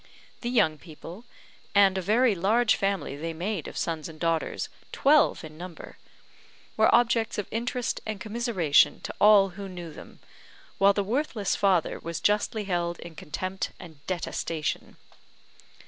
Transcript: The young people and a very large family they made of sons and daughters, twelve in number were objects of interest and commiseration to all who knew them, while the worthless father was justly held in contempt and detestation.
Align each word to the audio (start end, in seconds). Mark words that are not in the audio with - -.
The 0.39 0.49
young 0.49 0.79
people 0.79 1.25
and 1.75 1.95
a 1.95 2.01
very 2.01 2.33
large 2.33 2.73
family 2.75 3.15
they 3.15 3.33
made 3.33 3.67
of 3.67 3.77
sons 3.77 4.09
and 4.09 4.19
daughters, 4.19 4.67
twelve 4.91 5.43
in 5.43 5.59
number 5.59 5.99
were 6.75 6.89
objects 6.91 7.37
of 7.37 7.47
interest 7.51 8.01
and 8.03 8.19
commiseration 8.19 9.01
to 9.01 9.13
all 9.21 9.49
who 9.49 9.69
knew 9.69 9.93
them, 9.93 10.17
while 10.79 10.93
the 10.93 11.03
worthless 11.03 11.55
father 11.55 11.99
was 11.99 12.19
justly 12.19 12.63
held 12.63 12.97
in 13.01 13.13
contempt 13.13 13.73
and 13.79 14.03
detestation. 14.07 14.97